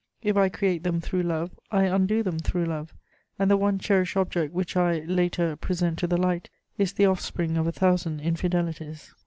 If 0.23 0.35
I 0.35 0.49
create 0.49 0.81
them 0.81 0.99
through 0.99 1.21
love, 1.21 1.51
I 1.69 1.83
undo 1.83 2.23
them 2.23 2.39
through 2.39 2.65
love, 2.65 2.91
and 3.37 3.51
the 3.51 3.55
one 3.55 3.77
cherished 3.77 4.17
object 4.17 4.51
which 4.51 4.75
I, 4.75 5.01
later, 5.01 5.55
present 5.55 5.99
to 5.99 6.07
the 6.07 6.17
light 6.17 6.49
is 6.75 6.93
the 6.93 7.05
offspring 7.05 7.55
of 7.55 7.67
a 7.67 7.71
thousand 7.71 8.19
infidelities. 8.21 9.13